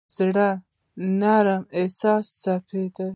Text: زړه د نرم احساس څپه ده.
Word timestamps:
زړه 0.15 0.31
د 0.57 0.61
نرم 1.19 1.63
احساس 1.79 2.25
څپه 2.41 2.81
ده. 2.95 3.07